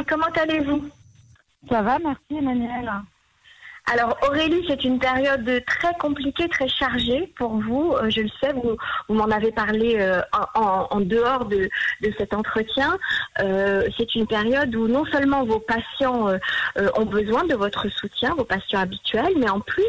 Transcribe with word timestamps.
Aurélie, 0.00 0.06
comment 0.06 0.40
allez-vous? 0.40 0.88
Ça 1.68 1.82
va, 1.82 1.98
merci 1.98 2.36
Emmanuel. 2.36 2.90
Alors 3.92 4.16
Aurélie, 4.22 4.64
c'est 4.68 4.84
une 4.84 5.00
période 5.00 5.64
très 5.66 5.92
compliquée, 5.94 6.48
très 6.48 6.68
chargée 6.68 7.32
pour 7.36 7.56
vous. 7.56 7.92
Euh, 7.94 8.08
je 8.08 8.20
le 8.20 8.28
sais, 8.40 8.52
vous, 8.52 8.76
vous 9.08 9.14
m'en 9.14 9.24
avez 9.24 9.50
parlé 9.50 9.96
euh, 9.98 10.20
en, 10.54 10.86
en, 10.90 11.00
dehors 11.00 11.46
de, 11.46 11.68
de, 12.00 12.14
cet 12.16 12.32
entretien. 12.32 12.96
Euh, 13.40 13.88
c'est 13.96 14.14
une 14.14 14.28
période 14.28 14.74
où 14.76 14.86
non 14.86 15.04
seulement 15.06 15.44
vos 15.44 15.58
patients 15.58 16.28
ont 16.96 17.04
besoin 17.04 17.44
de 17.44 17.54
votre 17.54 17.88
soutien, 17.88 18.34
vos 18.36 18.44
patients 18.44 18.78
habituels, 18.78 19.34
mais 19.36 19.50
en 19.50 19.60
plus, 19.60 19.82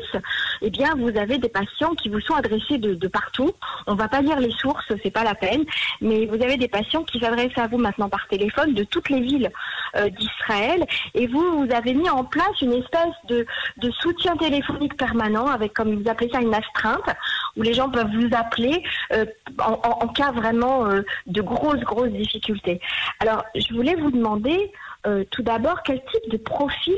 eh 0.61 0.69
bien, 0.71 0.95
vous 0.97 1.15
avez 1.15 1.37
des 1.37 1.49
patients 1.49 1.93
qui 1.93 2.09
vous 2.09 2.21
sont 2.21 2.33
adressés 2.33 2.79
de, 2.79 2.95
de 2.95 3.07
partout. 3.07 3.51
On 3.85 3.93
va 3.93 4.07
pas 4.07 4.21
lire 4.21 4.39
les 4.39 4.51
sources, 4.51 4.91
c'est 5.03 5.11
pas 5.11 5.23
la 5.23 5.35
peine, 5.35 5.63
mais 6.01 6.25
vous 6.25 6.41
avez 6.41 6.57
des 6.57 6.67
patients 6.67 7.03
qui 7.03 7.19
s'adressent 7.19 7.57
à 7.57 7.67
vous 7.67 7.77
maintenant 7.77 8.09
par 8.09 8.27
téléphone 8.27 8.73
de 8.73 8.83
toutes 8.83 9.09
les 9.09 9.21
villes 9.21 9.51
d'Israël, 9.95 10.85
et 11.13 11.27
vous, 11.27 11.65
vous 11.65 11.73
avez 11.73 11.93
mis 11.93 12.09
en 12.09 12.23
place 12.23 12.61
une 12.61 12.73
espèce 12.73 13.13
de, 13.27 13.45
de 13.77 13.91
soutien 13.91 14.37
téléphonique 14.37 14.95
permanent 14.97 15.47
avec, 15.47 15.73
comme 15.73 16.01
vous 16.01 16.09
appelez 16.09 16.29
ça, 16.31 16.41
une 16.41 16.53
astreinte, 16.53 17.09
où 17.57 17.61
les 17.61 17.73
gens 17.73 17.89
peuvent 17.89 18.11
vous 18.13 18.29
appeler 18.35 18.83
euh, 19.13 19.25
en, 19.59 20.07
cas 20.09 20.31
vraiment 20.31 20.85
euh, 20.85 21.01
de 21.27 21.41
grosses, 21.41 21.81
grosses 21.81 22.11
difficultés. 22.11 22.79
Alors, 23.19 23.43
je 23.55 23.73
voulais 23.73 23.95
vous 23.95 24.11
demander 24.11 24.71
euh, 25.07 25.23
tout 25.31 25.43
d'abord 25.43 25.81
quel 25.83 26.01
type 26.05 26.29
de 26.29 26.37
profil 26.37 26.95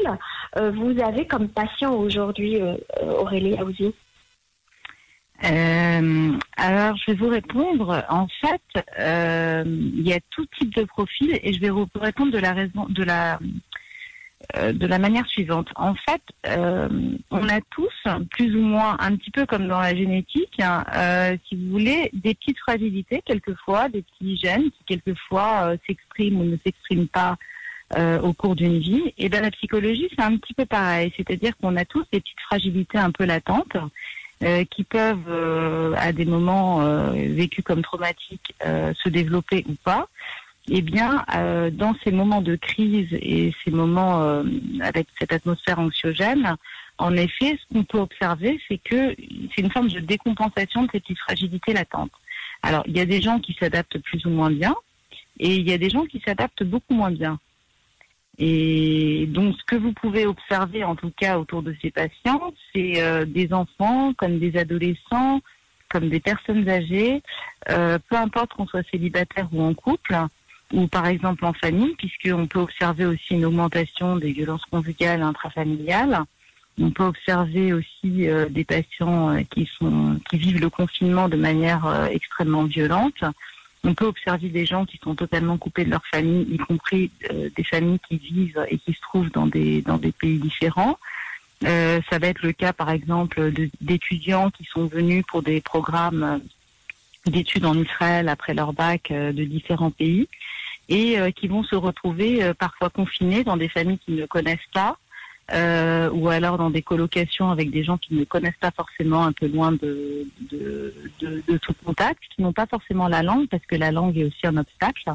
euh, 0.58 0.72
vous 0.72 1.02
avez 1.02 1.26
comme 1.26 1.48
patient 1.48 1.94
aujourd'hui, 1.94 2.62
euh, 2.62 2.76
Aurélie 3.02 3.58
Aouzi? 3.58 3.94
Euh, 5.46 6.38
alors, 6.58 6.96
je 6.98 7.12
vais 7.12 7.18
vous 7.18 7.30
répondre. 7.30 8.06
En 8.10 8.28
fait, 8.42 8.84
euh, 9.00 9.64
il 9.66 10.08
y 10.08 10.14
a 10.14 10.20
tout 10.30 10.46
type 10.58 10.74
de 10.76 10.84
profil 10.84 11.40
et 11.42 11.54
je 11.54 11.60
vais 11.60 11.70
vous 11.70 11.88
répondre 11.96 12.32
de 12.32 12.38
la 12.40 12.54
raison, 12.54 12.86
de 12.90 13.04
la 13.04 13.40
euh, 14.58 14.74
de 14.74 14.86
la 14.88 15.00
manière 15.00 15.26
suivante. 15.28 15.70
En 15.76 15.96
fait, 15.96 16.22
euh, 16.48 16.90
on 17.32 17.48
a 17.48 17.62
tous, 17.72 17.94
plus 18.32 18.54
ou 18.56 18.62
moins, 18.62 18.98
un 19.00 19.16
petit 19.16 19.32
peu 19.32 19.46
comme 19.46 19.68
dans 19.68 19.80
la 19.80 19.96
génétique, 19.96 20.60
hein, 20.60 20.84
euh, 20.96 21.38
si 21.48 21.56
vous 21.56 21.72
voulez, 21.72 22.10
des 22.14 22.34
petites 22.36 22.60
fragilités 22.60 23.22
quelquefois, 23.26 23.88
des 23.88 24.02
petits 24.02 24.36
gènes 24.36 24.70
qui 24.70 24.84
quelquefois 24.86 25.70
euh, 25.70 25.78
s'expriment 25.88 26.42
ou 26.42 26.44
ne 26.44 26.58
s'expriment 26.58 27.08
pas 27.08 27.38
euh, 27.98 28.20
au 28.20 28.34
cours 28.34 28.56
d'une 28.56 28.80
vie. 28.80 29.14
Et 29.18 29.30
bien 29.30 29.42
la 29.42 29.52
psychologie, 29.52 30.10
c'est 30.12 30.24
un 30.24 30.36
petit 30.36 30.54
peu 30.54 30.66
pareil, 30.66 31.14
c'est-à-dire 31.16 31.56
qu'on 31.58 31.78
a 31.78 31.86
tous 31.86 32.06
des 32.12 32.20
petites 32.20 32.42
fragilités 32.42 32.98
un 32.98 33.12
peu 33.12 33.24
latentes. 33.24 33.78
Qui 34.70 34.84
peuvent, 34.84 35.94
à 35.98 36.12
des 36.12 36.26
moments 36.26 36.80
vécus 37.14 37.64
comme 37.64 37.82
traumatiques, 37.82 38.54
se 38.62 39.10
développer 39.10 39.66
ou 39.68 39.76
pas 39.84 40.08
eh 40.70 40.82
bien, 40.82 41.26
euh, 41.36 41.70
dans 41.70 41.94
ces 42.04 42.12
moments 42.12 42.42
de 42.42 42.56
crise 42.56 43.10
et 43.12 43.54
ces 43.64 43.72
moments 43.72 44.24
euh, 44.24 44.44
avec 44.82 45.08
cette 45.20 45.34
atmosphère 45.34 45.80
anxiogène, 45.80 46.56
en 46.98 47.16
effet, 47.18 47.58
ce 47.58 47.74
qu'on 47.74 47.84
peut 47.84 48.00
observer, 48.00 48.60
c'est 48.68 48.78
que 48.78 49.16
c'est 49.54 49.62
une 49.62 49.72
forme 49.72 49.90
de 49.90 50.00
décompensation 50.00 50.84
de 50.84 50.90
ces 50.92 51.00
petites 51.00 51.20
fragilités 51.20 51.74
latentes. 51.74 52.12
Alors, 52.62 52.84
il 52.88 52.96
y 52.96 53.02
a 53.02 53.06
des 53.06 53.22
gens 53.22 53.40
qui 53.40 53.58
s'adaptent 53.60 53.98
plus 54.00 54.26
ou 54.26 54.30
moins 54.30 54.52
bien, 54.52 54.76
et 55.40 55.56
il 55.56 55.68
y 55.68 55.74
a 55.74 55.78
des 55.78 55.90
gens 55.90 56.06
qui 56.06 56.22
s'adaptent 56.26 56.64
beaucoup 56.64 56.94
moins 56.94 57.12
bien. 57.12 57.40
Et 58.40 59.28
donc, 59.28 59.56
ce 59.58 59.64
que 59.66 59.76
vous 59.76 59.94
pouvez 59.94 60.26
observer, 60.26 60.84
en 60.84 60.96
tout 60.96 61.12
cas, 61.16 61.38
autour 61.38 61.62
de 61.62 61.76
ces 61.82 61.92
patients, 61.92 62.54
c'est 62.74 63.02
euh, 63.02 63.26
des 63.26 63.54
enfants 63.54 64.14
comme 64.14 64.40
des 64.40 64.58
adolescents, 64.58 65.42
comme 65.90 66.10
des 66.10 66.20
personnes 66.20 66.68
âgées, 66.68 67.22
euh, 67.70 68.00
peu 68.10 68.16
importe 68.16 68.54
qu'on 68.54 68.66
soit 68.66 68.88
célibataire 68.90 69.48
ou 69.52 69.62
en 69.62 69.76
couple, 69.76 70.16
ou 70.74 70.88
par 70.88 71.06
exemple 71.06 71.46
en 71.46 71.54
famille, 71.54 71.96
puisqu'on 71.96 72.48
peut 72.48 72.60
observer 72.60 73.06
aussi 73.06 73.36
une 73.36 73.46
augmentation 73.46 74.18
des 74.18 74.32
violences 74.32 74.66
conjugales 74.66 75.22
intrafamiliales. 75.22 76.24
On 76.82 76.90
peut 76.90 77.04
observer 77.04 77.72
aussi 77.72 78.28
euh, 78.28 78.50
des 78.50 78.66
patients 78.66 79.30
euh, 79.30 79.42
qui 79.52 79.70
sont 79.78 80.20
qui 80.30 80.38
vivent 80.38 80.60
le 80.60 80.72
confinement 80.72 81.30
de 81.30 81.38
manière 81.38 81.86
euh, 81.86 82.06
extrêmement 82.08 82.64
violente. 82.64 83.24
On 83.84 83.94
peut 83.94 84.06
observer 84.06 84.50
des 84.50 84.66
gens 84.66 84.86
qui 84.86 84.98
sont 85.04 85.16
totalement 85.16 85.58
coupés 85.58 85.84
de 85.86 85.90
leur 85.90 86.06
famille, 86.06 86.48
y 86.50 86.58
compris 86.58 87.12
euh, 87.32 87.50
des 87.56 87.64
familles 87.64 88.00
qui 88.08 88.18
vivent 88.18 88.66
et 88.70 88.78
qui 88.78 88.94
se 88.94 89.02
trouvent 89.02 89.32
dans 89.32 89.48
des 89.48 89.82
dans 89.82 89.98
des 89.98 90.12
pays 90.12 90.40
différents. 90.40 90.98
ça 91.62 92.20
va 92.20 92.28
être 92.28 92.44
le 92.44 92.54
cas, 92.54 92.74
par 92.74 92.90
exemple, 92.90 93.52
d'étudiants 93.80 94.50
qui 94.52 94.66
sont 94.66 94.86
venus 94.86 95.24
pour 95.28 95.42
des 95.44 95.62
programmes 95.62 96.42
d'études 97.26 97.66
en 97.66 97.78
Israël 97.78 98.28
après 98.28 98.54
leur 98.54 98.74
bac 98.74 99.12
de 99.12 99.44
différents 99.44 99.92
pays 99.92 100.28
et 100.90 101.20
euh, 101.20 101.32
qui 101.32 101.48
vont 101.48 101.64
se 101.64 101.76
retrouver 101.76 102.44
euh, 102.44 102.54
parfois 102.54 102.90
confinés 102.90 103.44
dans 103.44 103.58
des 103.58 103.70
familles 103.70 104.00
qu'ils 104.00 104.16
ne 104.16 104.26
connaissent 104.26 104.60
pas, 104.74 104.98
euh, 105.52 106.10
ou 106.12 106.30
alors 106.30 106.58
dans 106.58 106.70
des 106.70 106.82
colocations 106.82 107.50
avec 107.50 107.70
des 107.70 107.84
gens 107.84 107.98
qui 107.98 108.14
ne 108.16 108.24
connaissent 108.24 108.54
pas 108.60 108.72
forcément, 108.72 109.26
un 109.26 109.34
peu 109.34 109.48
loin 109.48 109.74
de, 109.74 110.26
de, 110.52 110.94
de, 111.20 111.44
de 111.48 111.58
tout 111.58 111.74
contact, 111.86 112.22
qui 112.34 112.42
n'ont 112.42 112.54
pas 112.54 112.66
forcément 112.66 113.08
la 113.08 113.24
langue, 113.24 113.48
parce 113.50 113.66
que 113.66 113.76
la 113.76 113.92
langue 113.92 114.18
est 114.18 114.24
aussi 114.24 114.46
un 114.46 114.58
obstacle, 114.58 115.12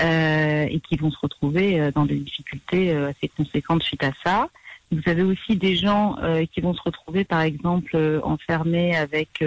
euh, 0.00 0.66
et 0.70 0.80
qui 0.80 0.96
vont 0.96 1.10
se 1.10 1.18
retrouver 1.18 1.78
euh, 1.78 1.90
dans 1.90 2.06
des 2.06 2.16
difficultés 2.16 2.92
euh, 2.92 3.10
assez 3.10 3.28
conséquentes 3.28 3.82
suite 3.82 4.04
à 4.04 4.12
ça. 4.24 4.48
Vous 4.90 5.02
avez 5.06 5.22
aussi 5.22 5.56
des 5.56 5.76
gens 5.76 6.16
euh, 6.22 6.44
qui 6.50 6.60
vont 6.60 6.74
se 6.74 6.82
retrouver, 6.82 7.24
par 7.24 7.42
exemple, 7.42 7.92
euh, 7.94 8.20
enfermés 8.22 8.96
avec 8.96 9.44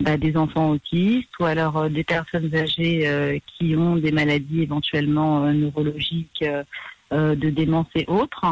bah, 0.00 0.16
des 0.16 0.36
enfants 0.36 0.70
autistes 0.70 1.30
ou 1.40 1.44
alors 1.44 1.90
des 1.90 2.04
personnes 2.04 2.54
âgées 2.54 3.42
qui 3.46 3.74
ont 3.76 3.96
des 3.96 4.12
maladies 4.12 4.62
éventuellement 4.62 5.40
neurologiques, 5.52 6.44
de 7.12 7.50
démence 7.50 7.88
et 7.96 8.04
autres, 8.06 8.46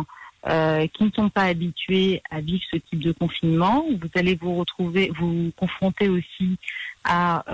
qui 0.49 1.05
ne 1.05 1.11
sont 1.15 1.29
pas 1.29 1.43
habitués 1.43 2.23
à 2.31 2.41
vivre 2.41 2.63
ce 2.71 2.77
type 2.77 3.01
de 3.01 3.13
confinement. 3.13 3.85
Vous 3.91 4.09
allez 4.15 4.35
vous 4.35 4.57
retrouver, 4.57 5.13
vous 5.19 5.53
confronter 5.57 6.09
aussi 6.09 6.57
à 7.05 7.45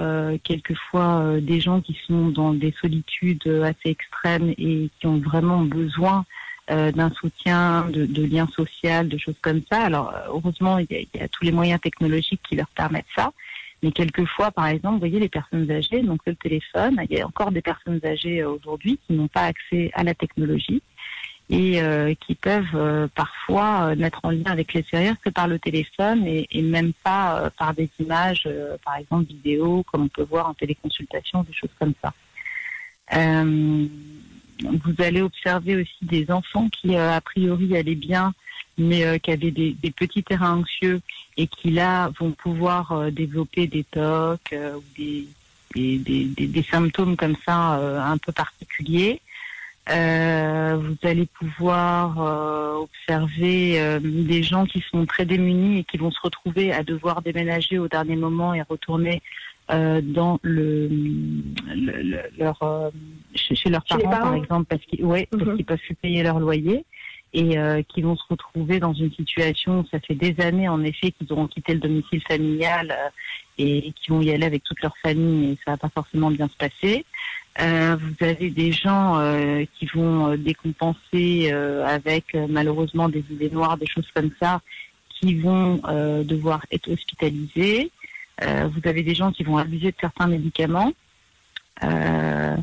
quelquefois 0.44 1.40
des 1.40 1.60
gens 1.60 1.80
qui 1.80 1.98
sont 2.06 2.28
dans 2.28 2.54
des 2.54 2.72
solitudes 2.80 3.46
assez 3.64 3.90
extrêmes 3.90 4.54
et 4.58 4.90
qui 5.00 5.06
ont 5.06 5.18
vraiment 5.18 5.62
besoin 5.62 6.24
euh, 6.70 6.90
d'un 6.92 7.10
soutien, 7.10 7.90
de, 7.90 8.06
de 8.06 8.22
liens 8.24 8.48
sociaux, 8.56 9.04
de 9.04 9.18
choses 9.18 9.36
comme 9.42 9.60
ça. 9.70 9.82
Alors, 9.82 10.14
heureusement, 10.28 10.78
il 10.78 10.86
y, 10.88 10.94
a, 10.94 11.00
il 11.00 11.08
y, 11.14 11.20
a, 11.20 11.28
tous 11.28 11.44
les 11.44 11.52
moyens 11.52 11.78
technologiques 11.78 12.40
qui 12.48 12.56
leur 12.56 12.68
permettent 12.68 13.04
ça. 13.14 13.32
Mais 13.82 13.92
quelquefois, 13.92 14.50
par 14.50 14.68
exemple, 14.68 14.94
vous 14.94 15.00
voyez, 15.00 15.20
les 15.20 15.28
personnes 15.28 15.70
âgées, 15.70 16.00
donc 16.00 16.22
le 16.26 16.34
téléphone, 16.34 16.98
il 17.10 17.18
y 17.18 17.20
a 17.20 17.26
encore 17.26 17.52
des 17.52 17.60
personnes 17.60 18.00
âgées 18.02 18.44
aujourd'hui 18.44 18.98
qui 19.06 19.12
n'ont 19.12 19.28
pas 19.28 19.42
accès 19.42 19.90
à 19.92 20.04
la 20.04 20.14
technologie 20.14 20.82
et 21.50 21.82
euh, 21.82 22.14
qui 22.14 22.34
peuvent 22.34 22.64
euh, 22.74 23.06
parfois 23.14 23.90
euh, 23.90 23.96
mettre 23.96 24.20
en 24.22 24.30
lien 24.30 24.46
avec 24.46 24.72
l'extérieur 24.72 25.16
que 25.22 25.28
par 25.28 25.46
le 25.46 25.58
téléphone 25.58 26.26
et, 26.26 26.46
et 26.50 26.62
même 26.62 26.92
pas 27.02 27.38
euh, 27.38 27.50
par 27.58 27.74
des 27.74 27.90
images, 28.00 28.44
euh, 28.46 28.76
par 28.84 28.96
exemple 28.96 29.26
vidéo, 29.26 29.84
comme 29.90 30.04
on 30.04 30.08
peut 30.08 30.26
voir 30.28 30.48
en 30.48 30.54
téléconsultation, 30.54 31.42
des 31.42 31.52
choses 31.52 31.70
comme 31.78 31.92
ça. 32.02 32.12
vous 33.12 34.94
allez 34.98 35.20
observer 35.20 35.76
aussi 35.76 35.98
des 36.02 36.30
enfants 36.30 36.68
qui, 36.70 36.96
a 36.96 37.20
priori, 37.20 37.76
allaient 37.76 37.94
bien, 37.94 38.32
mais 38.78 39.20
qui 39.20 39.30
avaient 39.30 39.50
des, 39.50 39.72
des, 39.72 39.90
petits 39.90 40.22
terrains 40.22 40.58
anxieux 40.58 41.00
et 41.36 41.46
qui, 41.46 41.70
là, 41.70 42.10
vont 42.18 42.32
pouvoir 42.32 43.12
développer 43.12 43.66
des 43.66 43.84
tocs 43.84 44.54
ou 44.54 44.82
des, 44.96 45.26
des, 45.74 45.98
des, 45.98 46.46
des, 46.46 46.62
symptômes 46.62 47.16
comme 47.16 47.36
ça 47.44 47.74
un 48.10 48.16
peu 48.18 48.32
particuliers. 48.32 49.20
Euh, 49.90 50.78
vous 50.80 50.96
allez 51.08 51.26
pouvoir 51.26 52.18
euh, 52.18 52.84
observer 52.84 53.78
euh, 53.78 54.00
des 54.02 54.42
gens 54.42 54.64
qui 54.64 54.82
sont 54.90 55.04
très 55.04 55.26
démunis 55.26 55.80
et 55.80 55.84
qui 55.84 55.98
vont 55.98 56.10
se 56.10 56.20
retrouver 56.22 56.72
à 56.72 56.82
devoir 56.82 57.20
déménager 57.20 57.78
au 57.78 57.86
dernier 57.86 58.16
moment 58.16 58.54
et 58.54 58.62
retourner 58.62 59.20
dans 59.68 60.38
le, 60.42 60.88
le, 60.88 62.02
le 62.02 62.18
leur 62.38 62.92
chez, 63.34 63.54
chez, 63.54 63.70
leurs 63.70 63.84
parents, 63.84 64.10
par 64.10 64.34
exemple 64.34 64.66
parce 64.68 64.82
qu'ils 64.84 65.02
ouais, 65.02 65.26
mm 65.32 65.36
-hmm. 65.36 65.44
parce 65.44 65.56
qu'ils 65.56 65.64
peuvent 65.64 65.78
plus 65.86 65.94
payer 65.94 66.22
leur 66.22 66.38
loyer 66.38 66.84
et 67.34 67.84
qui 67.88 68.02
vont 68.02 68.16
se 68.16 68.22
retrouver 68.30 68.78
dans 68.78 68.92
une 68.92 69.12
situation 69.12 69.84
ça 69.90 69.98
fait 70.00 70.14
des 70.14 70.40
années 70.40 70.68
en 70.68 70.82
effet 70.84 71.10
qu'ils 71.10 71.32
auront 71.32 71.48
quitté 71.48 71.74
le 71.74 71.80
domicile 71.80 72.22
familial 72.28 72.96
et, 73.58 73.88
et 73.88 73.92
qui 73.92 74.10
vont 74.10 74.22
y 74.22 74.30
aller 74.30 74.46
avec 74.46 74.62
toute 74.62 74.80
leur 74.82 74.96
famille 74.98 75.50
et 75.50 75.58
ça 75.64 75.72
va 75.72 75.76
pas 75.76 75.88
forcément 75.88 76.30
bien 76.30 76.48
se 76.48 76.56
passer 76.56 77.04
euh, 77.60 77.96
vous 77.96 78.24
avez 78.24 78.50
des 78.50 78.72
gens 78.72 79.18
euh, 79.18 79.64
qui 79.78 79.86
vont 79.86 80.30
euh, 80.30 80.36
décompenser 80.36 81.50
euh, 81.52 81.86
avec 81.86 82.34
euh, 82.34 82.46
malheureusement 82.48 83.08
des 83.08 83.24
idées 83.30 83.50
noires, 83.50 83.76
des 83.76 83.86
choses 83.86 84.08
comme 84.12 84.30
ça, 84.40 84.60
qui 85.20 85.36
vont 85.36 85.76
devoir 86.24 86.66
être 86.70 86.90
hospitalisés. 86.90 87.90
vous 88.42 88.80
avez 88.84 89.02
des 89.02 89.14
gens 89.14 89.32
qui 89.32 89.42
vont 89.44 89.56
abuser 89.56 89.92
de 89.92 89.96
certains 89.98 90.26
médicaments. 90.26 90.92
et 91.82 92.56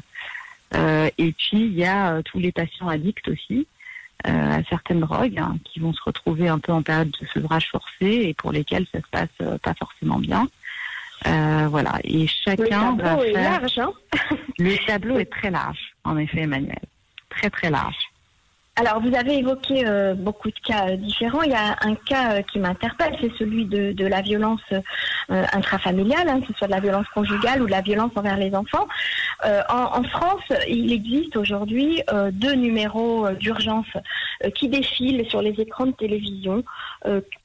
puis 1.31 1.53
il 1.53 1.73
y 1.73 1.85
a 1.85 2.21
tous 2.23 2.39
les 2.39 2.51
patients 2.51 2.89
addicts 2.89 3.29
aussi 3.29 3.65
à 4.23 4.63
certaines 4.69 5.01
drogues 5.01 5.39
hein, 5.39 5.56
qui 5.65 5.79
vont 5.79 5.94
se 5.94 6.01
retrouver 6.06 6.47
un 6.47 6.59
peu 6.59 6.71
en 6.71 6.81
période 6.81 7.12
de 7.12 7.27
sevrage 7.27 7.69
forcé 7.69 8.06
et 8.06 8.33
pour 8.33 8.51
lesquels 8.51 8.85
ça 8.91 9.00
se 9.00 9.07
passe 9.12 9.59
pas 9.62 9.73
forcément 9.73 10.19
bien. 10.19 10.47
Euh, 11.27 11.68
voilà, 11.69 12.00
et 12.03 12.25
chacun 12.27 12.94
le 12.94 12.97
tableau 12.97 13.23
est 13.23 13.33
faire... 13.33 13.62
large, 13.62 13.79
hein 13.79 13.94
Le 14.57 14.88
tableau 14.88 15.19
est 15.19 15.31
très 15.31 15.51
large, 15.51 15.94
en 16.03 16.18
effet, 16.18 16.41
Emmanuel. 16.41 16.79
Très, 17.29 17.50
très 17.50 17.69
large. 17.69 17.97
alors, 18.75 19.01
vous 19.01 19.15
avez 19.15 19.38
évoqué 19.38 19.85
euh, 19.85 20.15
beaucoup 20.15 20.50
de 20.50 20.59
cas 20.65 20.95
différents. 20.95 21.44
Il 21.44 21.51
y 21.51 21.56
a 21.56 21.75
un 21.81 21.94
cas 21.94 22.33
euh, 22.33 22.41
qui 22.41 22.57
m'interpelle, 22.57 23.15
c'est 23.21 23.31
celui 23.38 23.65
de, 23.65 24.07
la 24.07 24.21
violence 24.21 24.62
euh, 24.71 25.45
intrafamiliale, 25.53 26.27
hein, 26.27 26.41
que 26.41 26.47
ce 26.47 26.53
soit 26.53 26.68
de 26.68 26.71
la 26.71 26.79
violence 26.79 27.07
conjugale 27.13 27.62
ou 27.62 27.65
de 27.68 27.71
la 27.71 27.81
violence 27.81 28.12
envers 28.15 28.38
les 28.38 28.56
enfants. 28.56 28.88
En, 29.70 30.04
France, 30.04 30.44
il 30.68 30.92
existe 30.92 31.36
aujourd'hui 31.36 32.02
deux 32.32 32.54
numéros 32.54 33.30
d'urgence 33.32 33.88
qui 34.56 34.70
défilent 34.70 35.28
sur 35.30 35.42
les 35.42 35.60
écrans 35.60 35.88
de 35.88 35.92
télévision 35.92 36.64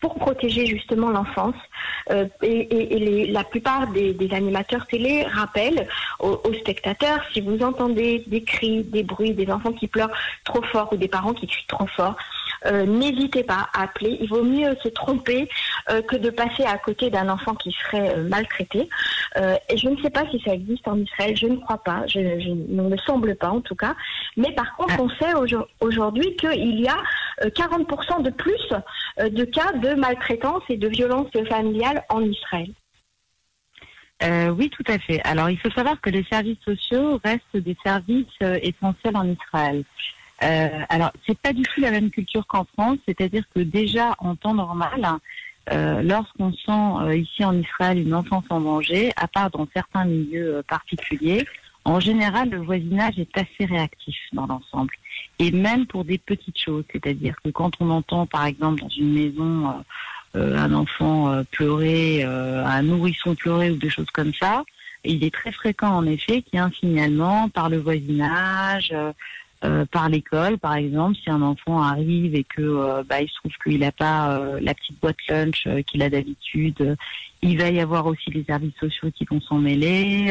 pour 0.01 0.15
protéger 0.17 0.67
justement 0.67 1.11
l'enfance. 1.11 1.55
et, 2.43 3.27
la 3.31 3.45
plupart 3.45 3.87
des, 3.89 4.17
animateurs 4.33 4.87
télé 4.87 5.23
rappellent 5.25 5.89
aux, 6.21 6.41
aux 6.45 6.55
spectateurs, 6.55 7.21
si 7.33 7.41
vous 7.41 7.63
entendez 7.63 8.25
des 8.27 8.43
cris, 8.43 8.83
des 8.85 9.03
bruits, 9.03 9.33
des 9.33 9.51
enfants 9.51 9.73
qui 9.73 9.87
pleurent 9.87 10.13
trop 10.45 10.63
fort 10.63 10.93
ou 10.93 10.97
des 10.97 11.09
parents 11.09 11.33
qui 11.33 11.47
crient 11.47 11.67
trop 11.69 11.87
fort, 11.87 12.17
euh, 12.65 12.87
n'hésitez 12.87 13.45
pas 13.45 13.69
à 13.73 13.83
appeler. 13.83 14.19
Il 14.21 14.29
vaut 14.29 14.43
mieux 14.43 14.75
se 14.83 14.89
tromper 14.89 15.49
euh, 15.91 16.03
que 16.03 16.17
de 16.17 16.31
passer 16.31 16.65
à 16.65 16.79
côté 16.79 17.11
d'un 17.11 17.29
enfant 17.29 17.55
qui 17.55 17.71
serait 17.73 18.17
euh, 18.17 18.29
maltraité. 18.29 18.89
et 19.69 19.77
je 19.77 19.89
ne 19.89 20.01
sais 20.01 20.11
pas 20.11 20.25
si 20.31 20.41
ça 20.41 20.55
existe 20.55 20.89
en 20.89 20.99
Israël, 20.99 21.37
je 21.37 21.47
ne 21.47 21.57
crois 21.57 21.83
pas, 21.83 22.07
je, 22.07 22.21
ne 22.21 22.89
me 22.89 22.97
semble 22.99 23.37
pas 23.37 23.51
en 23.51 23.61
tout 23.61 23.75
cas. 23.75 23.95
Mais 24.37 24.53
par 24.53 24.75
contre, 24.77 24.95
on 24.99 25.09
sait 25.11 25.35
aujourd'hui 25.81 26.35
qu'il 26.37 26.81
y 26.81 26.89
a 26.89 26.97
40% 27.43 28.23
de 28.23 28.31
plus 28.31 28.69
de 29.19 29.45
cas 29.45 29.73
de 29.73 29.95
maltraitance 29.95 30.63
et 30.71 30.79
de 30.79 30.89
violence 30.89 31.29
familiale 31.49 32.03
en 32.09 32.23
Israël. 32.23 32.71
oui, 34.57 34.71
tout 34.71 34.85
à 34.89 34.99
fait. 34.99 35.21
Alors, 35.25 35.51
il 35.51 35.59
faut 35.59 35.71
savoir 35.71 36.01
que 36.01 36.09
les 36.11 36.25
services 36.25 36.63
sociaux 36.65 37.21
restent 37.23 37.57
des 37.57 37.77
services 37.85 38.39
essentiels 38.41 39.17
en 39.17 39.29
Israël. 39.29 39.85
Euh, 40.43 40.69
alors, 40.89 41.13
c'est 41.27 41.39
pas 41.39 41.53
du 41.53 41.63
tout 41.63 41.81
la 41.81 41.91
même 41.91 42.11
culture 42.11 42.47
qu'en 42.47 42.65
France, 42.65 42.99
c'est-à-dire 43.07 43.45
que 43.55 43.61
déjà 43.61 44.15
en 44.19 44.37
temps 44.37 44.55
normal, 44.55 45.19
euh, 45.73 46.01
lorsqu'on 46.03 46.53
sent 46.53 47.05
euh, 47.05 47.17
ici 47.17 47.45
en 47.45 47.59
Israël 47.59 47.99
une 47.99 48.15
enfance 48.15 48.45
en 48.51 48.61
danger, 48.61 49.13
à 49.17 49.27
part 49.27 49.51
dans 49.51 49.67
certains 49.75 50.05
milieux 50.05 50.57
euh, 50.57 50.63
particuliers, 50.63 51.45
en 51.85 51.99
général, 51.99 52.51
le 52.51 52.59
voisinage 52.59 53.19
est 53.19 53.37
assez 53.37 53.65
réactif 53.65 54.17
dans 54.33 54.47
l'ensemble. 54.47 54.95
Et 55.39 55.51
même 55.51 55.87
pour 55.87 56.05
des 56.05 56.19
petites 56.19 56.59
choses, 56.59 56.85
c'est-à-dire 56.93 57.35
que 57.45 57.51
quand 57.51 57.73
on 57.81 57.91
entend, 57.91 58.27
par 58.27 58.47
exemple, 58.47 58.81
dans 58.81 58.89
une 58.89 59.13
maison, 59.13 59.73
un 60.35 60.75
enfant 60.75 61.45
pleurer, 61.53 62.25
un 62.25 62.83
nourrisson 62.83 63.37
pleurer 63.37 63.71
ou 63.71 63.77
des 63.77 63.89
choses 63.89 64.11
comme 64.13 64.35
ça, 64.35 64.65
il 65.05 65.23
est 65.23 65.33
très 65.33 65.53
fréquent, 65.53 65.91
en 65.91 66.07
effet, 66.07 66.43
qu'il 66.43 66.55
y 66.55 66.57
ait 66.57 66.61
un 66.61 66.73
signalement 66.73 67.49
par 67.51 67.69
le 67.69 67.77
voisinage, 67.79 68.93
euh, 69.65 69.87
par 69.87 70.11
l'école, 70.11 70.59
par 70.59 70.75
exemple, 70.75 71.17
si 71.17 71.31
un 71.31 71.41
enfant 71.41 71.81
arrive 71.81 72.35
et 72.35 72.45
que 72.45 72.61
euh, 72.61 73.03
bah, 73.03 73.23
il 73.23 73.29
se 73.29 73.35
trouve 73.37 73.53
qu'il 73.65 73.81
n'a 73.81 73.91
pas 73.91 74.37
euh, 74.37 74.61
la 74.61 74.75
petite 74.75 75.01
boîte 75.01 75.17
lunch 75.31 75.67
qu'il 75.87 76.03
a 76.03 76.11
d'habitude, 76.11 76.97
il 77.41 77.59
va 77.59 77.71
y 77.71 77.81
avoir 77.81 78.05
aussi 78.07 78.31
les 78.31 78.45
services 78.45 78.77
sociaux 78.79 79.11
qui 79.11 79.25
vont 79.25 79.41
s'en 79.41 79.59
mêler. 79.59 80.27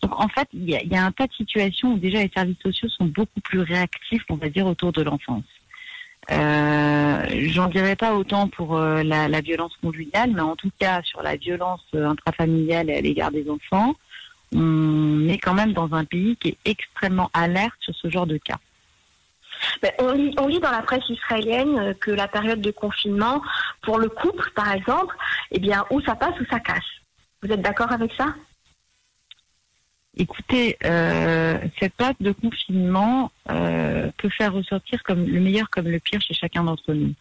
donc 0.00 0.18
en 0.18 0.28
fait, 0.28 0.48
il 0.54 0.70
y 0.70 0.96
a, 0.96 1.04
un 1.04 1.12
tas 1.12 1.26
de 1.26 1.32
situations 1.32 1.94
où 1.94 1.98
déjà 1.98 2.22
les 2.22 2.30
services 2.34 2.58
sociaux 2.62 2.88
sont 2.88 3.06
beaucoup 3.06 3.40
plus 3.40 3.60
réactifs, 3.60 4.24
on 4.30 4.36
va 4.36 4.48
dire, 4.48 4.66
autour 4.66 4.92
de 4.92 5.02
l'enfance. 5.02 5.44
J'en 6.28 7.68
dirais 7.68 7.96
pas 7.96 8.14
autant 8.14 8.48
pour 8.48 8.78
la, 8.78 9.28
la, 9.28 9.40
violence 9.40 9.76
conjugale, 9.82 10.30
mais 10.34 10.40
en 10.40 10.56
tout 10.56 10.70
cas 10.78 11.02
sur 11.02 11.22
la 11.22 11.36
violence 11.36 11.84
intrafamiliale 11.94 12.90
à 12.90 13.00
l'égard 13.00 13.30
des 13.30 13.48
enfants, 13.50 13.94
on 14.54 15.28
est 15.28 15.38
quand 15.38 15.54
même 15.54 15.72
dans 15.72 15.92
un 15.94 16.04
pays 16.04 16.36
qui 16.36 16.48
est 16.48 16.58
extrêmement 16.64 17.30
alerte 17.34 17.74
sur 17.80 17.94
ce 17.94 18.08
genre 18.08 18.26
de 18.26 18.38
cas. 18.38 18.58
Ben, 19.82 19.92
on, 19.98 20.12
lit, 20.46 20.60
dans 20.60 20.70
la 20.70 20.82
presse 20.82 21.08
israélienne 21.08 21.78
euh, 21.78 21.94
que 21.94 22.10
la 22.10 22.28
période 22.28 22.60
de 22.60 22.70
confinement, 22.70 23.42
pour 23.82 23.98
le 23.98 24.08
couple 24.08 24.50
par 24.54 24.72
exemple, 24.72 25.16
eh 25.50 25.58
bien, 25.58 25.84
où 25.90 26.00
ça 26.02 26.14
passe 26.14 26.38
ou 26.40 26.44
ça 26.50 26.60
casse. 26.60 26.84
Vous 27.42 27.50
êtes 27.50 27.62
d'accord 27.62 27.92
avec 27.92 28.12
ça? 28.16 28.34
Écoutez, 30.18 30.78
euh, 30.84 31.58
cette 31.78 31.94
période 31.94 32.16
de 32.20 32.32
confinement 32.32 33.30
euh, 33.50 34.10
peut 34.16 34.30
faire 34.30 34.54
ressortir 34.54 35.02
comme 35.02 35.26
le 35.26 35.40
meilleur 35.40 35.68
comme 35.68 35.88
le 35.88 36.00
pire 36.00 36.22
chez 36.22 36.32
chacun 36.32 36.64
d'entre 36.64 36.94
nous. 36.94 37.12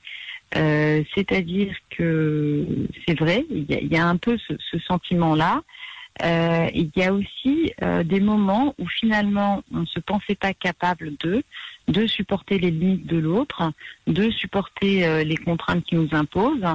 C'est-à-dire 0.53 1.75
que 1.89 2.65
c'est 3.05 3.19
vrai, 3.19 3.45
il 3.49 3.91
y, 3.91 3.97
a, 3.97 4.07
un 4.07 4.15
peu 4.15 4.37
ce 4.37 4.79
sentiment-là. 4.87 5.61
Euh, 6.23 6.69
il 6.73 6.91
y 6.95 7.03
a 7.03 7.11
aussi 7.11 7.73
euh, 7.83 8.03
des 8.03 8.21
moments 8.21 8.73
où 8.79 8.87
finalement 8.87 9.63
on 9.73 9.81
ne 9.81 9.85
se 9.85 9.99
pensait 9.99 10.35
pas 10.35 10.53
capable 10.53 11.15
de 11.17 11.43
de 11.87 12.07
supporter 12.07 12.57
les 12.57 12.71
limites 12.71 13.05
de 13.05 13.17
l'autre, 13.17 13.71
de 14.07 14.31
supporter 14.31 15.05
euh, 15.05 15.23
les 15.23 15.37
contraintes 15.37 15.83
qui 15.83 15.95
nous 15.95 16.09
imposent, 16.13 16.65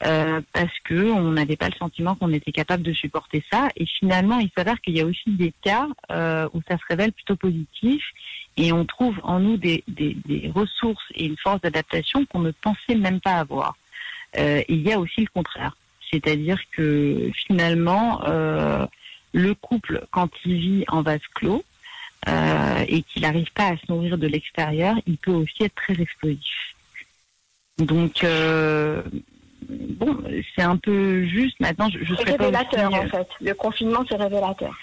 parce 0.00 0.78
que 0.84 1.10
on 1.10 1.32
n'avait 1.32 1.56
pas 1.56 1.68
le 1.68 1.74
sentiment 1.74 2.14
qu'on 2.14 2.32
était 2.32 2.52
capable 2.52 2.82
de 2.82 2.92
supporter 2.92 3.42
ça. 3.50 3.68
Et 3.76 3.86
finalement, 3.86 4.38
il 4.38 4.50
s'avère 4.56 4.80
qu'il 4.80 4.96
y 4.96 5.00
a 5.00 5.06
aussi 5.06 5.30
des 5.30 5.52
cas 5.62 5.88
où 6.52 6.62
ça 6.68 6.76
se 6.76 6.84
révèle 6.88 7.12
plutôt 7.12 7.34
positif 7.34 8.04
et 8.56 8.72
on 8.72 8.84
trouve 8.84 9.18
en 9.24 9.40
nous 9.40 9.56
des, 9.56 9.82
des, 9.88 10.16
des 10.26 10.52
ressources 10.54 11.02
et 11.16 11.26
une 11.26 11.36
force 11.36 11.60
d'adaptation 11.62 12.24
qu'on 12.26 12.40
ne 12.40 12.52
pensait 12.52 12.94
même 12.94 13.20
pas 13.20 13.38
avoir. 13.38 13.76
il 14.36 14.82
y 14.82 14.92
a 14.92 15.00
aussi 15.00 15.22
le 15.22 15.28
contraire. 15.34 15.74
C'est-à-dire 16.10 16.58
que 16.72 17.30
finalement, 17.46 18.22
euh, 18.26 18.86
le 19.32 19.54
couple, 19.54 20.06
quand 20.10 20.30
il 20.44 20.54
vit 20.54 20.84
en 20.88 21.02
vase 21.02 21.20
clos 21.34 21.62
euh, 22.28 22.84
et 22.88 23.02
qu'il 23.02 23.22
n'arrive 23.22 23.52
pas 23.52 23.68
à 23.68 23.76
se 23.76 23.82
nourrir 23.88 24.18
de 24.18 24.26
l'extérieur, 24.26 24.96
il 25.06 25.18
peut 25.18 25.32
aussi 25.32 25.64
être 25.64 25.74
très 25.74 26.00
explosif. 26.00 26.74
Donc, 27.78 28.24
euh, 28.24 29.02
bon, 29.68 30.18
c'est 30.56 30.62
un 30.62 30.76
peu 30.76 31.24
juste. 31.26 31.60
Maintenant, 31.60 31.88
je, 31.90 32.02
je 32.02 32.14
C'est 32.14 32.36
révélateur, 32.36 32.92
en 32.92 33.06
fait. 33.06 33.28
Le 33.40 33.54
confinement, 33.54 34.04
c'est 34.08 34.16
révélateur. 34.16 34.76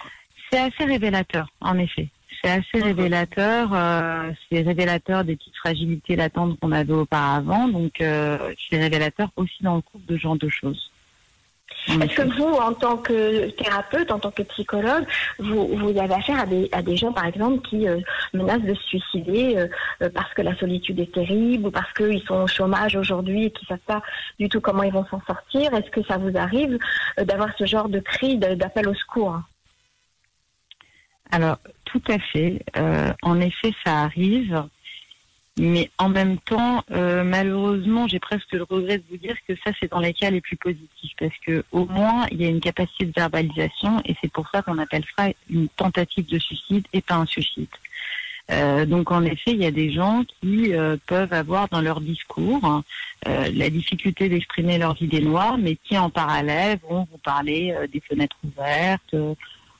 C'est 0.51 0.59
assez 0.59 0.85
révélateur, 0.85 1.47
en 1.59 1.77
effet. 1.79 2.07
C'est 2.41 2.51
assez 2.51 2.79
révélateur. 2.79 3.69
c'est 4.49 4.61
révélateur 4.61 5.23
des 5.23 5.35
petites 5.35 5.57
fragilités 5.57 6.15
latentes 6.15 6.59
qu'on 6.59 6.71
avait 6.71 6.93
auparavant. 6.93 7.67
Donc, 7.67 7.93
c'est 7.97 8.77
révélateur 8.77 9.31
aussi 9.35 9.63
dans 9.63 9.77
le 9.77 9.81
couple 9.81 10.05
de 10.05 10.15
ce 10.17 10.21
genre 10.21 10.37
de 10.37 10.47
choses. 10.47 10.91
Est-ce 11.87 12.15
que 12.15 12.35
vous, 12.35 12.45
en 12.45 12.73
tant 12.73 12.97
que 12.97 13.49
thérapeute, 13.51 14.11
en 14.11 14.19
tant 14.19 14.31
que 14.31 14.43
psychologue, 14.43 15.05
vous, 15.39 15.67
vous 15.67 15.89
avez 15.89 16.13
affaire 16.13 16.39
à 16.39 16.45
des, 16.45 16.69
à 16.71 16.81
des 16.81 16.97
gens, 16.97 17.11
par 17.11 17.25
exemple, 17.25 17.61
qui 17.67 17.87
euh, 17.87 17.99
menacent 18.33 18.63
de 18.63 18.73
se 18.73 18.83
suicider 18.83 19.55
euh, 19.57 19.67
euh, 20.01 20.09
parce 20.13 20.33
que 20.33 20.41
la 20.41 20.55
solitude 20.55 20.99
est 20.99 21.13
terrible 21.13 21.67
ou 21.67 21.71
parce 21.71 21.91
qu'ils 21.93 22.23
sont 22.23 22.43
au 22.43 22.47
chômage 22.47 22.95
aujourd'hui 22.95 23.45
et 23.45 23.51
qu'ils 23.51 23.67
ne 23.69 23.77
savent 23.77 23.85
pas 23.85 24.01
du 24.39 24.49
tout 24.49 24.61
comment 24.61 24.83
ils 24.83 24.93
vont 24.93 25.05
s'en 25.05 25.21
sortir 25.27 25.73
Est-ce 25.73 25.91
que 25.91 26.03
ça 26.03 26.17
vous 26.17 26.35
arrive 26.35 26.77
d'avoir 27.17 27.49
ce 27.57 27.65
genre 27.65 27.89
de 27.89 27.99
cri 27.99 28.37
d'appel 28.37 28.87
au 28.87 28.93
secours? 28.95 29.39
Alors, 31.31 31.57
tout 31.85 32.01
à 32.07 32.19
fait. 32.19 32.63
en 33.21 33.39
effet, 33.39 33.73
ça 33.85 34.01
arrive. 34.01 34.63
Mais 35.57 35.89
en 35.97 36.09
même 36.09 36.37
temps, 36.37 36.83
euh, 36.91 37.23
malheureusement, 37.23 38.07
j'ai 38.07 38.19
presque 38.19 38.51
le 38.51 38.63
regret 38.63 38.97
de 38.97 39.03
vous 39.09 39.17
dire 39.17 39.37
que 39.47 39.55
ça, 39.63 39.71
c'est 39.79 39.89
dans 39.89 39.99
les 39.99 40.13
cas 40.13 40.29
les 40.29 40.41
plus 40.41 40.57
positifs, 40.57 41.13
parce 41.17 41.37
que 41.45 41.63
au 41.71 41.85
moins, 41.85 42.25
il 42.31 42.41
y 42.41 42.45
a 42.45 42.49
une 42.49 42.59
capacité 42.59 43.05
de 43.05 43.13
verbalisation, 43.15 44.01
et 44.03 44.15
c'est 44.21 44.31
pour 44.31 44.49
ça 44.49 44.61
qu'on 44.61 44.77
appelle 44.79 45.05
ça 45.17 45.29
une 45.49 45.69
tentative 45.69 46.25
de 46.25 46.39
suicide 46.39 46.85
et 46.91 47.01
pas 47.01 47.15
un 47.15 47.25
suicide. 47.25 47.69
Euh, 48.51 48.85
donc 48.85 49.11
en 49.11 49.23
effet, 49.23 49.51
il 49.51 49.61
y 49.61 49.65
a 49.65 49.71
des 49.71 49.91
gens 49.91 50.23
qui 50.41 50.73
euh, 50.73 50.97
peuvent 51.07 51.33
avoir 51.33 51.67
dans 51.69 51.81
leur 51.81 51.99
discours 51.99 52.83
euh, 53.27 53.49
la 53.51 53.69
difficulté 53.69 54.29
d'exprimer 54.29 54.77
leur 54.77 55.01
idée 55.01 55.21
noire, 55.21 55.57
mais 55.57 55.75
qui 55.75 55.97
en 55.97 56.09
parallèle 56.09 56.77
vont 56.87 57.07
vous 57.11 57.17
parler 57.17 57.75
des 57.91 58.01
fenêtres 58.01 58.37
ouvertes, 58.43 59.15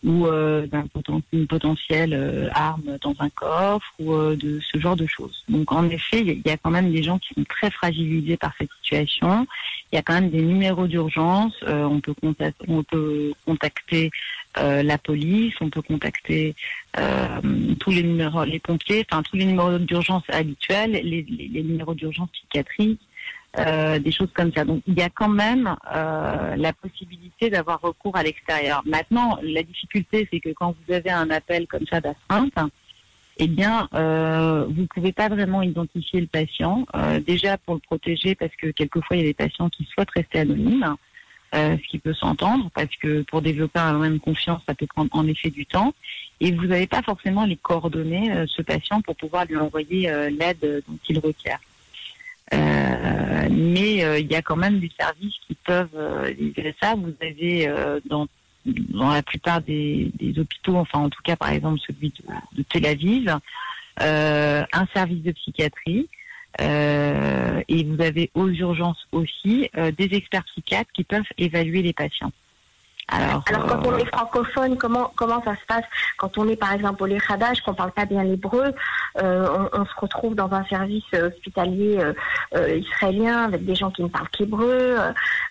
ou 0.06 0.28
euh, 0.28 0.68
d'un 0.68 0.86
une 1.34 1.48
potentielle 1.48 2.14
euh, 2.14 2.48
arme 2.54 2.98
dans 3.02 3.16
un 3.20 3.30
coffre 3.30 3.92
ou 4.00 4.14
euh, 4.14 4.36
de 4.36 4.60
ce 4.62 4.80
genre 4.80 4.96
de 4.96 5.08
choses. 5.08 5.44
Donc 5.50 5.72
en 5.72 5.90
effet, 5.90 6.22
il 6.22 6.42
y, 6.46 6.52
a 6.52 6.58
quand 6.58 6.70
même 6.70 6.92
des 6.92 7.02
gens 7.02 7.18
qui 7.18 7.34
sont 7.34 7.44
très 7.44 7.72
fragilisés 7.72 8.38
par 8.38 8.54
cette 8.58 8.70
situation. 8.82 9.48
Il 9.92 9.96
y 9.96 10.00
a 10.00 10.04
quand 10.04 10.14
même 10.14 10.30
des 10.30 10.44
numéros 10.44 10.88
d'urgence. 10.88 11.54
on 11.68 12.00
peut 12.00 12.14
contacter, 12.14 12.66
on 12.68 12.84
peut 12.84 13.34
contacter 13.46 14.12
la 14.56 14.98
police, 14.98 15.54
on 15.62 15.70
peut 15.70 15.82
contacter 15.82 16.56
tous 17.80 17.92
les 17.92 18.04
numéros, 18.04 18.44
les 18.44 18.60
pompiers, 18.60 19.06
enfin 19.10 19.24
tous 19.24 19.38
les 19.38 19.46
numéros 19.46 19.78
d'urgence 19.78 20.24
habituels, 20.30 20.92
les, 20.92 21.02
les, 21.02 21.50
les 21.54 21.64
numéros 21.64 21.94
d'urgence 21.94 22.30
psychiatriques. 22.32 23.02
Euh, 23.58 24.00
des 24.00 24.12
choses 24.12 24.32
comme 24.34 24.52
ça. 24.52 24.66
Donc 24.66 24.82
il 24.86 24.96
y 24.96 25.02
a 25.02 25.10
quand 25.10 25.30
même 25.30 25.76
euh, 25.94 26.56
la 26.58 26.74
possibilité 26.74 27.50
d'avoir 27.50 27.80
recours 27.80 28.16
à 28.18 28.24
l'extérieur. 28.24 28.82
Maintenant, 28.86 29.38
la 29.42 29.64
difficulté, 29.64 30.28
c'est 30.32 30.42
que 30.42 30.50
quand 30.50 30.76
vous 30.76 30.94
avez 30.94 31.10
un 31.10 31.30
appel 31.30 31.66
comme 31.68 31.86
ça 31.88 32.02
d'astreinte, 32.02 32.54
eh 33.38 33.48
bien, 33.48 33.88
euh, 33.94 34.66
vous 34.68 34.82
ne 34.82 34.88
pouvez 34.88 35.14
pas 35.14 35.30
vraiment 35.30 35.62
identifier 35.62 36.20
le 36.20 36.28
patient. 36.28 36.86
Euh, 36.96 37.20
déjà 37.20 37.58
pour 37.58 37.76
le 37.76 37.80
protéger, 37.80 38.36
parce 38.36 38.56
que 38.58 38.68
quelquefois 38.68 39.16
il 39.16 39.20
y 39.22 39.26
a 39.26 39.28
des 39.28 39.34
patients 39.34 39.70
qui 39.70 39.86
souhaitent 39.86 40.12
rester 40.12 40.40
anonymes. 40.40 40.96
ce 41.54 41.88
qui 41.88 42.00
peut 42.00 42.14
s'entendre 42.14 42.70
parce 42.76 42.94
que 43.02 43.22
pour 43.22 43.42
développer 43.42 43.80
un 43.80 43.98
même 43.98 44.20
confiance, 44.20 44.62
ça 44.68 44.76
peut 44.76 44.88
prendre 44.88 45.12
en 45.14 45.26
effet 45.28 45.50
du 45.50 45.66
temps. 45.66 45.94
Et 46.42 46.52
vous 46.52 46.66
n'avez 46.66 46.88
pas 46.88 47.02
forcément 47.02 47.46
les 47.46 47.56
coordonnées 47.56 48.30
de 48.36 48.46
ce 48.48 48.62
patient 48.62 49.02
pour 49.02 49.16
pouvoir 49.16 49.46
lui 49.46 49.56
envoyer 49.56 50.12
l'aide 50.38 50.84
dont 50.86 51.00
il 51.08 51.20
requiert. 51.20 51.60
Mais 52.52 54.20
il 54.20 54.32
y 54.32 54.36
a 54.36 54.42
quand 54.42 54.56
même 54.56 54.80
des 54.80 54.92
services 55.00 55.36
qui 55.48 55.56
peuvent 55.56 56.34
livrer 56.38 56.75
ça. 56.82 56.96
Vous 56.96 57.14
avez 57.22 57.72
dans 58.06 58.28
dans 58.66 59.12
la 59.12 59.22
plupart 59.22 59.62
des, 59.62 60.12
hôpitaux, 60.38 60.75
enfin 60.75 61.00
en 61.00 61.10
tout 61.10 61.22
cas 61.24 61.36
par 61.36 61.50
exemple 61.50 61.80
celui 61.86 62.12
de, 62.54 62.64
Tel 62.64 62.86
Aviv, 62.86 63.38
euh, 64.02 64.64
un 64.74 64.88
service 64.94 65.24
de 65.24 65.32
psychiatrie. 65.32 66.10
Euh, 66.62 67.62
et 67.68 67.84
vous 67.84 68.02
avez 68.02 68.32
aux 68.34 68.48
urgences 68.48 69.10
aussi 69.12 69.70
euh, 69.75 69.92
des 69.92 70.16
experts 70.16 70.46
psychiatres 70.46 70.90
qui 70.94 71.04
peuvent 71.04 71.25
évaluer 71.38 71.82
les 71.82 71.92
patients. 71.92 72.32
Alors, 73.08 73.44
Alors 73.48 73.68
quand 73.68 73.86
on 73.86 73.98
est 73.98 74.06
francophone, 74.06 74.78
comment 74.78 75.12
comment 75.16 75.42
ça 75.44 75.56
se 75.56 75.66
passe 75.68 75.84
Quand 76.18 76.38
on 76.38 76.48
est 76.48 76.56
par 76.56 76.74
exemple 76.74 77.04
au 77.04 77.06
Lechadash, 77.06 77.62
qu'on 77.62 77.76
parle 77.76 77.92
pas 77.92 78.06
bien 78.06 78.24
l'hébreu, 78.24 78.74
on, 79.22 79.70
on, 79.74 79.86
se 79.86 79.96
retrouve 79.98 80.34
dans 80.34 80.52
un 80.52 80.66
service 80.66 81.06
hospitalier 81.14 82.00
israélien 82.56 83.44
avec 83.44 83.64
des 83.64 83.76
gens 83.76 83.92
qui 83.92 84.02
ne 84.02 84.08
parlent 84.08 84.30
qu'hébreu. 84.30 84.98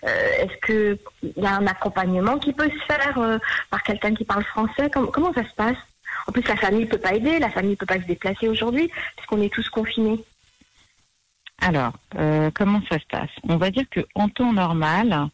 Est-ce 0.02 0.56
que 0.62 0.98
il 1.22 1.42
y 1.42 1.46
a 1.46 1.54
un 1.54 1.66
accompagnement 1.68 2.38
qui 2.38 2.52
peut 2.52 2.68
se 2.68 2.92
faire 2.92 3.38
par 3.70 3.82
quelqu'un 3.84 4.14
qui 4.14 4.24
parle 4.24 4.42
français? 4.44 4.90
Comment, 4.92 5.12
comment 5.12 5.32
ça 5.32 5.44
se 5.44 5.54
passe? 5.54 5.78
En 6.26 6.32
plus, 6.32 6.46
la 6.48 6.56
famille 6.56 6.86
peut 6.86 6.98
pas 6.98 7.14
aider, 7.14 7.38
la 7.38 7.50
famille 7.50 7.72
ne 7.72 7.76
peut 7.76 7.86
pas 7.86 8.00
se 8.00 8.06
déplacer 8.06 8.48
aujourd'hui, 8.48 8.90
puisqu'on 9.16 9.40
est 9.42 9.52
tous 9.52 9.68
confinés. 9.68 10.24
Alors, 11.60 11.92
euh, 12.16 12.50
comment 12.54 12.80
ça 12.90 12.98
se 12.98 13.06
passe? 13.10 13.30
On 13.48 13.56
va 13.56 13.70
dire 13.70 13.84
qu'en 13.92 14.28
temps 14.28 14.52
normal, 14.52 15.28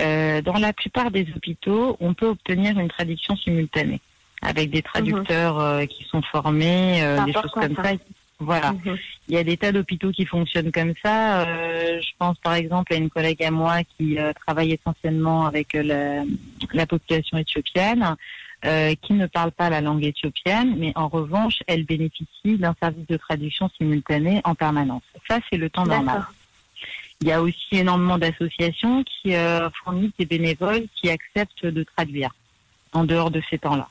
euh, 0.00 0.42
dans 0.42 0.58
la 0.58 0.72
plupart 0.72 1.10
des 1.10 1.26
hôpitaux, 1.34 1.96
on 2.00 2.14
peut 2.14 2.26
obtenir 2.26 2.78
une 2.78 2.88
traduction 2.88 3.36
simultanée 3.36 4.00
avec 4.42 4.70
des 4.70 4.82
traducteurs 4.82 5.58
euh, 5.58 5.86
qui 5.86 6.04
sont 6.04 6.22
formés, 6.22 7.02
des 7.24 7.32
choses 7.32 7.50
comme 7.52 7.74
ça. 7.74 7.92
Voilà. 8.38 8.72
Mhm. 8.72 8.98
Il 9.28 9.34
y 9.34 9.38
a 9.38 9.44
des 9.44 9.56
tas 9.56 9.72
d'hôpitaux 9.72 10.10
qui 10.10 10.26
fonctionnent 10.26 10.70
comme 10.70 10.92
ça. 11.02 11.44
je 11.46 12.10
pense 12.18 12.36
par 12.38 12.52
exemple 12.52 12.92
à 12.92 12.96
une 12.96 13.08
collègue 13.08 13.42
à 13.42 13.50
moi 13.50 13.78
qui 13.96 14.18
travaille 14.46 14.72
essentiellement 14.72 15.46
avec 15.46 15.72
la, 15.72 16.22
la 16.74 16.86
population 16.86 17.38
éthiopienne. 17.38 18.16
Euh, 18.64 18.94
qui 19.02 19.12
ne 19.12 19.26
parle 19.26 19.52
pas 19.52 19.68
la 19.68 19.82
langue 19.82 20.02
éthiopienne, 20.02 20.76
mais 20.78 20.90
en 20.96 21.08
revanche, 21.08 21.62
elle 21.66 21.84
bénéficie 21.84 22.56
d'un 22.56 22.74
service 22.82 23.06
de 23.06 23.16
traduction 23.18 23.68
simultanée 23.76 24.40
en 24.44 24.54
permanence. 24.54 25.02
Ça, 25.28 25.38
c'est 25.48 25.58
le 25.58 25.68
temps 25.68 25.84
normal. 25.84 26.24
Il 27.20 27.28
y 27.28 27.32
a 27.32 27.40
aussi 27.40 27.72
énormément 27.72 28.18
d'associations 28.18 29.02
qui 29.04 29.34
euh, 29.34 29.70
fournissent 29.82 30.16
des 30.18 30.26
bénévoles 30.26 30.84
qui 30.94 31.08
acceptent 31.08 31.66
de 31.66 31.82
traduire 31.82 32.30
en 32.92 33.04
dehors 33.04 33.30
de 33.30 33.42
ces 33.50 33.58
temps-là. 33.58 33.88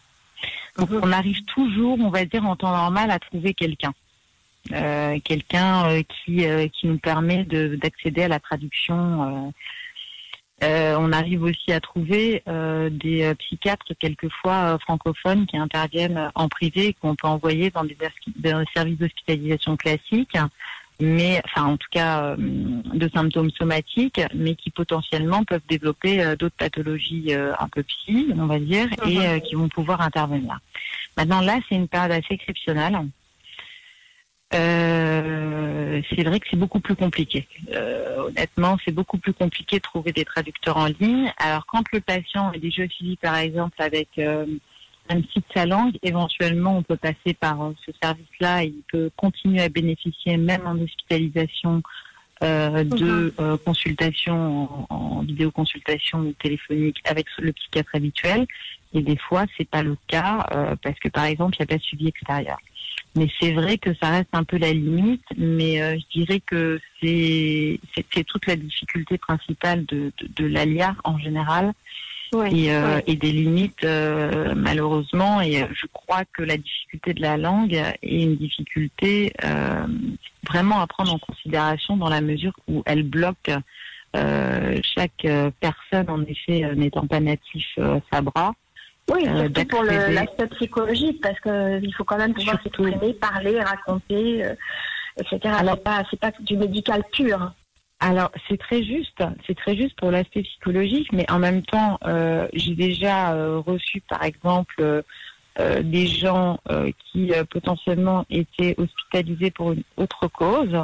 Donc 0.77 0.89
mhm. 0.89 1.01
on 1.03 1.11
arrive 1.11 1.43
toujours, 1.45 1.97
on 1.99 2.09
va 2.09 2.25
dire 2.25 2.45
en 2.45 2.55
temps 2.55 2.75
normal, 2.75 3.11
à 3.11 3.19
trouver 3.19 3.53
quelqu'un. 3.53 3.93
Euh, 4.71 5.19
quelqu'un 5.23 6.01
qui, 6.03 6.43
qui 6.73 6.87
nous 6.87 6.97
permet 6.97 7.43
d'accéder 7.43 8.23
à 8.23 8.27
la 8.27 8.39
traduction 8.39 9.53
euh, 10.63 10.95
on 10.97 11.11
arrive 11.11 11.43
aussi 11.43 11.73
à 11.73 11.81
trouver 11.81 12.41
euh, 12.47 12.89
des 12.89 13.23
euh, 13.23 13.35
psychiatres 13.35 13.93
quelquefois 13.99 14.77
francophones 14.79 15.45
qui 15.47 15.57
interviennent 15.57 16.31
en 16.33 16.47
privé, 16.47 16.95
qu'on 17.01 17.15
peut 17.15 17.27
envoyer 17.27 17.71
dans 17.71 17.83
des, 17.83 17.97
services 18.73 18.97
d'hospitalisation 18.97 19.75
classiques, 19.75 20.37
mais 20.99 21.41
enfin 21.45 21.63
en 21.65 21.77
tout 21.77 21.87
cas 21.91 22.35
de 22.37 23.09
symptômes 23.13 23.51
somatiques, 23.51 24.21
mais 24.33 24.55
qui 24.55 24.69
potentiellement 24.69 25.43
peuvent 25.43 25.61
développer 25.67 26.35
d'autres 26.37 26.55
pathologies 26.57 27.33
un 27.33 27.67
peu 27.67 27.83
psy, 27.83 28.27
on 28.37 28.45
va 28.45 28.59
dire, 28.59 28.87
et 29.05 29.17
mhm. 29.17 29.41
qui 29.41 29.55
vont 29.55 29.69
pouvoir 29.69 30.01
intervenir. 30.01 30.59
Maintenant 31.17 31.41
là, 31.41 31.59
c'est 31.67 31.75
une 31.75 31.87
période 31.87 32.11
assez 32.11 32.33
exceptionnelle. 32.33 32.99
Euh, 34.53 36.01
c'est 36.09 36.23
vrai 36.23 36.39
que 36.39 36.47
c'est 36.49 36.57
beaucoup 36.57 36.79
plus 36.79 36.95
compliqué. 36.95 37.47
Euh, 37.73 38.27
honnêtement, 38.27 38.77
c'est 38.85 38.91
beaucoup 38.91 39.17
plus 39.17 39.33
compliqué 39.33 39.77
de 39.77 39.81
trouver 39.81 40.11
des 40.11 40.25
traducteurs 40.25 40.77
en 40.77 40.85
ligne. 40.85 41.31
Alors, 41.37 41.65
quand 41.65 41.83
le 41.91 41.99
patient 41.99 42.51
est 42.53 42.59
déjà 42.59 42.87
suivi, 42.87 43.17
par 43.17 43.35
exemple, 43.37 43.81
avec 43.81 44.09
euh, 44.17 44.45
un 45.09 45.21
site 45.33 45.45
sa 45.53 45.65
langue, 45.65 45.97
éventuellement, 46.01 46.77
on 46.77 46.83
peut 46.83 46.97
passer 46.97 47.33
par 47.39 47.71
ce 47.85 47.91
service-là. 48.01 48.63
Il 48.63 48.81
peut 48.91 49.09
continuer 49.15 49.61
à 49.61 49.69
bénéficier, 49.69 50.37
même 50.37 50.65
en 50.65 50.77
hospitalisation, 50.79 51.81
de 52.41 53.33
mhm. 53.39 53.57
consultations 53.59 54.85
en, 54.89 55.21
vidéoconsultation 55.21 56.19
ou 56.19 56.33
téléphonique 56.33 56.97
avec 57.05 57.27
le 57.39 57.53
psychiatre 57.53 57.91
habituel. 57.93 58.45
Et 58.93 59.01
des 59.01 59.17
fois, 59.17 59.45
c'est 59.57 59.67
pas 59.67 59.83
le 59.83 59.95
cas 60.07 60.45
parce 60.83 60.99
que, 60.99 61.07
par 61.09 61.25
exemple, 61.25 61.55
il 61.57 61.61
n'y 61.61 61.63
a 61.63 61.67
pas 61.67 61.77
de 61.77 61.83
suivi 61.83 62.07
extérieur. 62.07 62.57
Mais 63.15 63.29
c'est 63.39 63.53
vrai 63.53 63.77
que 63.77 63.93
ça 63.95 64.09
reste 64.09 64.29
un 64.33 64.43
peu 64.43 64.57
la 64.57 64.73
limite, 64.73 65.23
mais 65.37 65.81
euh, 65.81 65.97
je 65.97 66.19
dirais 66.19 66.41
que 66.41 66.79
c'est 67.01 68.23
toute 68.25 68.45
la 68.45 68.57
difficulté 68.57 69.17
principale 69.17 69.85
de, 69.85 70.11
de, 70.35 70.45
l'ALIA 70.45 70.95
en 71.05 71.17
général. 71.17 71.71
Et, 72.33 72.73
euh, 72.73 72.99
et, 73.07 73.15
des 73.15 73.31
limites 73.31 73.83
euh, 73.83 74.53
malheureusement 74.55 75.41
et 75.41 75.67
je 75.73 75.85
crois 75.93 76.23
que 76.33 76.43
la 76.43 76.57
difficulté 76.57 77.13
de 77.13 77.21
la 77.21 77.37
langue 77.37 77.73
est 77.73 78.23
une 78.23 78.35
difficulté 78.35 79.33
vraiment 80.47 80.81
à 80.81 80.87
prendre 80.87 81.13
en 81.13 81.19
considération 81.19 81.97
dans 81.97 82.09
la 82.09 82.21
mesure 82.21 82.53
où 82.67 82.83
elle 82.85 83.03
bloque 83.03 83.51
chaque 84.13 85.27
personne 85.59 86.09
en 86.09 86.23
effet 86.23 86.75
n'étant 86.75 87.07
pas 87.07 87.19
natif 87.19 87.77
sa 88.11 88.21
bras 88.21 88.53
oui, 89.11 89.27
euh, 89.27 89.43
surtout 89.43 89.67
pour 89.67 89.83
l'aspect 89.83 90.47
psychologique, 90.47 91.21
parce 91.21 91.39
qu'il 91.39 91.51
euh, 91.51 91.91
faut 91.95 92.03
quand 92.03 92.17
même 92.17 92.33
pouvoir 92.33 92.61
s'exprimer, 92.63 93.13
parler, 93.13 93.61
raconter, 93.61 94.43
euh, 94.43 94.55
etc. 95.19 95.53
Alors, 95.59 95.79
pas, 95.81 96.03
c'est 96.09 96.19
pas 96.19 96.31
du 96.39 96.57
médical 96.57 97.03
pur. 97.11 97.53
Alors, 97.99 98.31
c'est 98.47 98.57
très 98.57 98.83
juste, 98.83 99.23
c'est 99.47 99.55
très 99.55 99.75
juste 99.75 99.95
pour 99.95 100.11
l'aspect 100.11 100.43
psychologique, 100.43 101.11
mais 101.13 101.29
en 101.31 101.39
même 101.39 101.61
temps, 101.63 101.97
j'ai 102.53 102.75
déjà 102.75 103.33
reçu, 103.61 104.01
par 104.01 104.23
exemple, 104.23 105.03
des 105.57 106.05
gens 106.05 106.59
qui 107.11 107.31
potentiellement 107.49 108.25
étaient 108.29 108.75
hospitalisés 108.77 109.49
pour 109.49 109.71
une 109.71 109.83
autre 109.97 110.27
cause, 110.27 110.77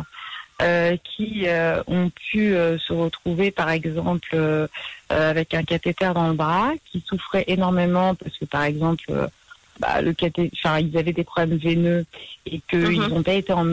euh, 0.62 0.96
qui 1.04 1.48
euh, 1.48 1.82
ont 1.88 2.12
pu 2.12 2.54
euh, 2.54 2.78
se 2.78 2.94
retrouver, 2.94 3.50
par 3.50 3.72
exemple, 3.72 4.38
avec 5.10 5.56
un 5.56 5.64
cathéter 5.64 6.14
dans 6.14 6.28
le 6.28 6.36
bras, 6.36 6.74
qui 6.86 7.04
souffraient 7.06 7.46
énormément 7.48 8.14
parce 8.14 8.38
que, 8.38 8.46
par 8.46 8.64
exemple, 8.64 9.12
bah, 9.80 10.02
le 10.02 10.14
cathéter, 10.14 10.52
ils 10.80 10.98
avaient 10.98 11.14
des 11.14 11.24
problèmes 11.24 11.58
veineux 11.58 12.06
et 12.46 12.62
qu'ils 12.70 13.00
n'ont 13.00 13.18
mhm. 13.18 13.24
pas 13.24 13.34
été 13.34 13.54
en 13.54 13.64